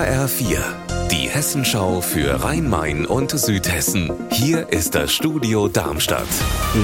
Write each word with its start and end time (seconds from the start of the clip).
HR4, 0.00 0.62
die 1.10 1.28
Hessenschau 1.28 2.00
für 2.00 2.42
Rhein-Main 2.42 3.04
und 3.04 3.32
Südhessen. 3.32 4.10
Hier 4.30 4.66
ist 4.70 4.94
das 4.94 5.12
Studio 5.12 5.68
Darmstadt. 5.68 6.26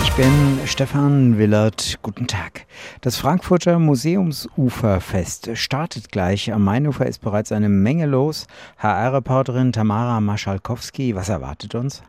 Ich 0.03 0.13
bin 0.13 0.59
Stefan 0.67 1.39
Willert. 1.39 1.99
Guten 2.03 2.27
Tag. 2.27 2.67
Das 3.01 3.17
Frankfurter 3.17 3.79
Museumsuferfest 3.79 5.57
startet 5.57 6.13
gleich. 6.13 6.53
Am 6.53 6.63
Mainufer 6.63 7.07
ist 7.07 7.23
bereits 7.23 7.53
eine 7.53 7.71
Menge 7.71 8.05
los. 8.05 8.49
HR-Reporterin 8.81 9.73
Tamara 9.73 10.21
Maschalkowski, 10.21 11.15
was 11.15 11.31
erwartet 11.31 11.75
uns? 11.75 12.03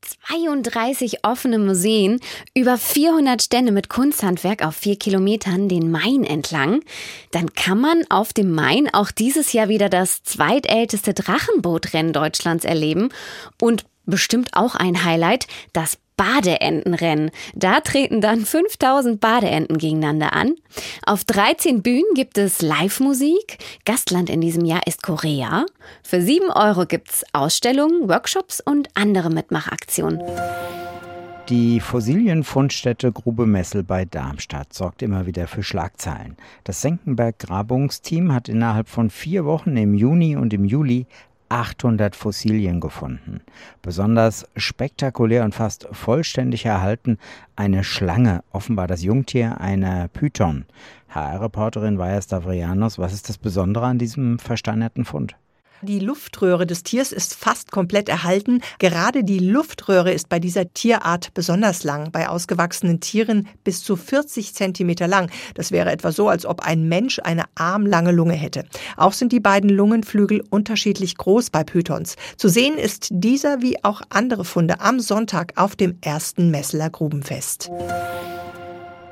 32 0.00 1.24
offene 1.24 1.58
Museen, 1.58 2.20
über 2.54 2.78
400 2.78 3.42
Stände 3.42 3.72
mit 3.72 3.88
Kunsthandwerk 3.88 4.64
auf 4.64 4.76
vier 4.76 4.98
Kilometern 4.98 5.68
den 5.68 5.90
Main 5.90 6.24
entlang. 6.24 6.82
Dann 7.32 7.52
kann 7.54 7.80
man 7.80 8.04
auf 8.08 8.32
dem 8.32 8.52
Main 8.52 8.92
auch 8.92 9.10
dieses 9.10 9.52
Jahr 9.52 9.68
wieder 9.68 9.88
das 9.88 10.22
zweitälteste 10.22 11.14
Drachenbootrennen 11.14 12.12
Deutschlands 12.12 12.64
erleben 12.64 13.10
und 13.60 13.84
bestimmt 14.06 14.50
auch 14.52 14.74
ein 14.74 15.04
Highlight, 15.04 15.46
das 15.72 15.98
Badeentenrennen. 16.20 17.30
Da 17.54 17.80
treten 17.80 18.20
dann 18.20 18.44
5000 18.44 19.20
Badeenten 19.20 19.78
gegeneinander 19.78 20.34
an. 20.34 20.54
Auf 21.06 21.24
13 21.24 21.80
Bühnen 21.80 22.12
gibt 22.14 22.36
es 22.36 22.60
Live-Musik. 22.60 23.56
Gastland 23.86 24.28
in 24.28 24.42
diesem 24.42 24.66
Jahr 24.66 24.86
ist 24.86 25.02
Korea. 25.02 25.64
Für 26.02 26.20
7 26.20 26.50
Euro 26.50 26.84
gibt 26.84 27.08
es 27.08 27.24
Ausstellungen, 27.32 28.10
Workshops 28.10 28.60
und 28.60 28.88
andere 28.92 29.30
Mitmachaktionen. 29.30 30.20
Die 31.48 31.80
Fossilienfundstätte 31.80 33.10
Grube 33.12 33.46
Messel 33.46 33.82
bei 33.82 34.04
Darmstadt 34.04 34.74
sorgt 34.74 35.00
immer 35.00 35.24
wieder 35.24 35.48
für 35.48 35.62
Schlagzeilen. 35.62 36.36
Das 36.64 36.82
Senckenberg-Grabungsteam 36.82 38.32
hat 38.32 38.50
innerhalb 38.50 38.88
von 38.88 39.08
vier 39.08 39.46
Wochen 39.46 39.76
im 39.76 39.94
Juni 39.94 40.36
und 40.36 40.52
im 40.52 40.66
Juli 40.66 41.06
800 41.50 42.16
Fossilien 42.16 42.80
gefunden. 42.80 43.42
Besonders 43.82 44.46
spektakulär 44.56 45.44
und 45.44 45.54
fast 45.54 45.88
vollständig 45.92 46.64
erhalten 46.64 47.18
eine 47.56 47.84
Schlange, 47.84 48.42
offenbar 48.52 48.86
das 48.86 49.02
Jungtier 49.02 49.60
einer 49.60 50.08
Python. 50.08 50.64
HR-Reporterin 51.10 51.98
Vaja 51.98 52.22
Stavrianos, 52.22 52.98
was 52.98 53.12
ist 53.12 53.28
das 53.28 53.36
Besondere 53.36 53.86
an 53.86 53.98
diesem 53.98 54.38
versteinerten 54.38 55.04
Fund? 55.04 55.36
Die 55.82 55.98
Luftröhre 55.98 56.66
des 56.66 56.82
Tiers 56.82 57.10
ist 57.10 57.34
fast 57.34 57.70
komplett 57.70 58.10
erhalten. 58.10 58.60
Gerade 58.78 59.24
die 59.24 59.38
Luftröhre 59.38 60.12
ist 60.12 60.28
bei 60.28 60.38
dieser 60.38 60.74
Tierart 60.74 61.32
besonders 61.32 61.84
lang. 61.84 62.12
Bei 62.12 62.28
ausgewachsenen 62.28 63.00
Tieren 63.00 63.48
bis 63.64 63.82
zu 63.82 63.96
40 63.96 64.54
Zentimeter 64.54 65.08
lang. 65.08 65.30
Das 65.54 65.72
wäre 65.72 65.90
etwa 65.90 66.12
so, 66.12 66.28
als 66.28 66.44
ob 66.44 66.60
ein 66.60 66.86
Mensch 66.88 67.18
eine 67.24 67.44
armlange 67.54 68.12
Lunge 68.12 68.34
hätte. 68.34 68.66
Auch 68.98 69.14
sind 69.14 69.32
die 69.32 69.40
beiden 69.40 69.70
Lungenflügel 69.70 70.44
unterschiedlich 70.50 71.16
groß 71.16 71.48
bei 71.48 71.64
Pythons. 71.64 72.16
Zu 72.36 72.48
sehen 72.48 72.76
ist 72.76 73.08
dieser 73.10 73.62
wie 73.62 73.82
auch 73.82 74.02
andere 74.10 74.44
Funde 74.44 74.80
am 74.80 75.00
Sonntag 75.00 75.54
auf 75.56 75.76
dem 75.76 75.96
ersten 76.02 76.50
Messeler 76.50 76.90
Grubenfest. 76.90 77.70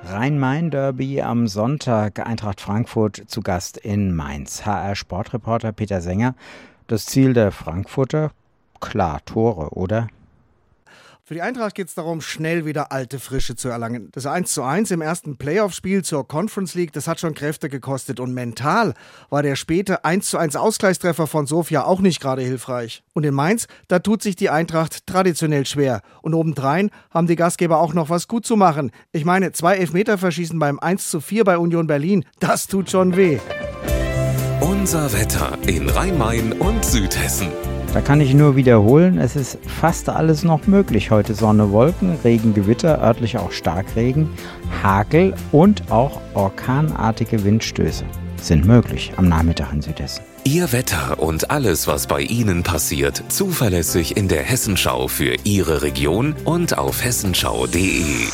Rhein-Main-Derby 0.05 1.23
am 1.23 1.49
Sonntag. 1.49 2.25
Eintracht 2.27 2.61
Frankfurt 2.61 3.25
zu 3.27 3.41
Gast 3.43 3.77
in 3.77 4.15
Mainz. 4.15 4.65
HR-Sportreporter 4.65 5.73
Peter 5.73 6.01
Sänger. 6.01 6.35
Das 6.87 7.05
Ziel 7.07 7.33
der 7.33 7.53
Frankfurter? 7.53 8.31
Klar, 8.81 9.21
Tore, 9.25 9.71
oder? 9.71 10.09
Für 11.29 11.35
die 11.35 11.43
Eintracht 11.43 11.75
geht 11.75 11.89
es 11.89 11.95
darum, 11.95 12.23
schnell 12.23 12.65
wieder 12.65 12.91
alte 12.91 13.19
Frische 13.19 13.55
zu 13.55 13.69
erlangen. 13.69 14.09
Das 14.13 14.25
1:1 14.25 14.91
im 14.91 15.03
ersten 15.03 15.37
Playoff-Spiel 15.37 16.03
zur 16.03 16.27
Conference 16.27 16.73
League, 16.73 16.95
das 16.95 17.07
hat 17.07 17.21
schon 17.21 17.35
Kräfte 17.35 17.69
gekostet. 17.69 18.19
Und 18.19 18.33
mental 18.33 18.95
war 19.29 19.43
der 19.43 19.55
späte 19.55 20.07
1:1 20.07 20.57
Ausgleichstreffer 20.57 21.27
von 21.27 21.47
Sofia 21.47 21.85
auch 21.85 22.01
nicht 22.01 22.23
gerade 22.23 22.41
hilfreich. 22.41 23.03
Und 23.13 23.27
in 23.27 23.35
Mainz, 23.35 23.67
da 23.89 23.99
tut 23.99 24.23
sich 24.23 24.37
die 24.37 24.49
Eintracht 24.49 25.07
traditionell 25.07 25.67
schwer. 25.67 26.01
Und 26.23 26.33
obendrein 26.33 26.91
haben 27.11 27.27
die 27.27 27.37
Gastgeber 27.37 27.77
auch 27.77 27.93
noch 27.93 28.09
was 28.09 28.27
gut 28.27 28.47
zu 28.47 28.57
machen. 28.57 28.91
Ich 29.13 29.27
meine, 29.27 29.53
zwei 29.53 29.77
Elfmeter 29.77 30.17
verschießen 30.17 30.59
beim 30.59 30.79
1:4 30.79 31.45
bei 31.45 31.59
Union 31.59 31.87
Berlin, 31.87 32.25
das 32.41 32.69
tut 32.69 32.89
schon 32.89 33.17
weh. 33.17 33.39
Unser 34.89 35.13
Wetter 35.13 35.59
in 35.67 35.87
Rhein-Main 35.87 36.53
und 36.53 36.83
Südhessen. 36.83 37.49
Da 37.93 38.01
kann 38.01 38.23
ich 38.23 38.33
nur 38.33 38.57
wiederholen, 38.57 39.19
es 39.19 39.37
ist 39.37 39.59
fast 39.67 40.09
alles 40.09 40.45
noch 40.45 40.67
möglich. 40.67 41.11
Heute 41.11 41.35
Sonne, 41.35 41.73
Wolken, 41.73 42.17
Regen, 42.25 42.55
Gewitter, 42.55 42.99
örtlich 43.03 43.37
auch 43.37 43.53
Starkregen, 43.53 44.31
Hagel 44.83 45.35
und 45.53 45.93
auch 45.93 46.23
orkanartige 46.33 47.45
Windstöße 47.45 48.07
sind 48.41 48.65
möglich 48.65 49.13
am 49.19 49.29
Nachmittag 49.29 49.75
in 49.75 49.83
Südhessen. 49.83 50.25
Ihr 50.45 50.73
Wetter 50.73 51.19
und 51.19 51.51
alles, 51.51 51.87
was 51.87 52.07
bei 52.07 52.23
Ihnen 52.23 52.63
passiert, 52.63 53.23
zuverlässig 53.29 54.17
in 54.17 54.27
der 54.27 54.43
Hessenschau 54.43 55.07
für 55.07 55.35
Ihre 55.45 55.83
Region 55.83 56.35
und 56.47 56.79
auf 56.79 57.05
hessenschau.de. 57.05 58.29